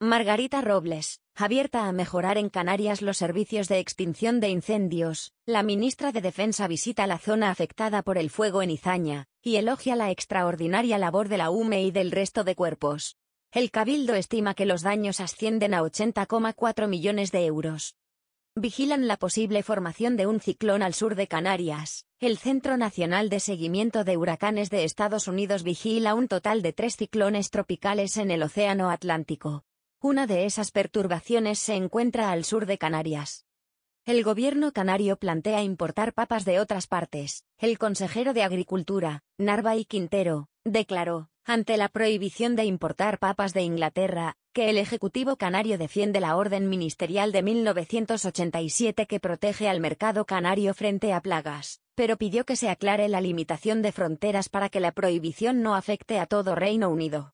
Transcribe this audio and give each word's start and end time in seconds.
Margarita 0.00 0.60
Robles, 0.60 1.22
abierta 1.34 1.86
a 1.86 1.92
mejorar 1.92 2.36
en 2.36 2.50
Canarias 2.50 3.00
los 3.00 3.16
servicios 3.16 3.66
de 3.66 3.78
extinción 3.78 4.40
de 4.40 4.50
incendios, 4.50 5.32
la 5.46 5.62
ministra 5.62 6.12
de 6.12 6.20
Defensa 6.20 6.68
visita 6.68 7.06
la 7.06 7.16
zona 7.16 7.50
afectada 7.50 8.02
por 8.02 8.18
el 8.18 8.28
fuego 8.28 8.60
en 8.60 8.70
Izaña, 8.70 9.24
y 9.40 9.56
elogia 9.56 9.96
la 9.96 10.10
extraordinaria 10.10 10.98
labor 10.98 11.30
de 11.30 11.38
la 11.38 11.48
UME 11.48 11.82
y 11.82 11.92
del 11.92 12.10
resto 12.10 12.44
de 12.44 12.54
cuerpos. 12.54 13.16
El 13.50 13.70
Cabildo 13.70 14.14
estima 14.14 14.52
que 14.52 14.66
los 14.66 14.82
daños 14.82 15.18
ascienden 15.18 15.72
a 15.72 15.80
80,4 15.80 16.88
millones 16.88 17.32
de 17.32 17.46
euros. 17.46 17.96
Vigilan 18.54 19.08
la 19.08 19.16
posible 19.16 19.62
formación 19.62 20.18
de 20.18 20.26
un 20.26 20.40
ciclón 20.40 20.82
al 20.82 20.92
sur 20.92 21.14
de 21.14 21.26
Canarias. 21.26 22.04
El 22.20 22.36
Centro 22.36 22.76
Nacional 22.76 23.30
de 23.30 23.40
Seguimiento 23.40 24.04
de 24.04 24.18
Huracanes 24.18 24.68
de 24.68 24.84
Estados 24.84 25.26
Unidos 25.26 25.62
vigila 25.62 26.14
un 26.14 26.28
total 26.28 26.60
de 26.60 26.74
tres 26.74 26.96
ciclones 26.96 27.48
tropicales 27.48 28.18
en 28.18 28.30
el 28.30 28.42
Océano 28.42 28.90
Atlántico. 28.90 29.64
Una 30.08 30.28
de 30.28 30.44
esas 30.44 30.70
perturbaciones 30.70 31.58
se 31.58 31.74
encuentra 31.74 32.30
al 32.30 32.44
sur 32.44 32.66
de 32.66 32.78
Canarias. 32.78 33.44
El 34.04 34.22
gobierno 34.22 34.70
canario 34.70 35.16
plantea 35.16 35.64
importar 35.64 36.12
papas 36.12 36.44
de 36.44 36.60
otras 36.60 36.86
partes. 36.86 37.42
El 37.58 37.76
consejero 37.76 38.32
de 38.32 38.44
Agricultura, 38.44 39.24
Narva 39.36 39.74
y 39.74 39.84
Quintero, 39.84 40.46
declaró, 40.64 41.28
ante 41.44 41.76
la 41.76 41.88
prohibición 41.88 42.54
de 42.54 42.66
importar 42.66 43.18
papas 43.18 43.52
de 43.52 43.62
Inglaterra, 43.62 44.36
que 44.52 44.70
el 44.70 44.78
Ejecutivo 44.78 45.34
canario 45.34 45.76
defiende 45.76 46.20
la 46.20 46.36
orden 46.36 46.68
ministerial 46.68 47.32
de 47.32 47.42
1987 47.42 49.06
que 49.08 49.18
protege 49.18 49.68
al 49.68 49.80
mercado 49.80 50.24
canario 50.24 50.72
frente 50.72 51.12
a 51.12 51.20
plagas, 51.20 51.80
pero 51.96 52.16
pidió 52.16 52.44
que 52.44 52.54
se 52.54 52.68
aclare 52.68 53.08
la 53.08 53.20
limitación 53.20 53.82
de 53.82 53.90
fronteras 53.90 54.48
para 54.50 54.68
que 54.68 54.78
la 54.78 54.92
prohibición 54.92 55.62
no 55.62 55.74
afecte 55.74 56.20
a 56.20 56.26
todo 56.26 56.54
Reino 56.54 56.90
Unido. 56.90 57.24